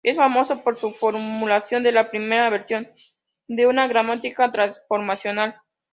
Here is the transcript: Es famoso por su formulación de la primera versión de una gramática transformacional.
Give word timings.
Es 0.03 0.17
famoso 0.17 0.63
por 0.63 0.79
su 0.79 0.93
formulación 0.95 1.83
de 1.83 1.91
la 1.91 2.09
primera 2.09 2.49
versión 2.49 2.89
de 3.47 3.67
una 3.67 3.85
gramática 3.87 4.51
transformacional. 4.51 5.61